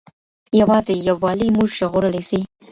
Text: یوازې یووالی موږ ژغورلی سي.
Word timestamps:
یوازې 0.59 0.93
یووالی 1.09 1.47
موږ 1.55 1.69
ژغورلی 1.77 2.23
سي. 2.29 2.39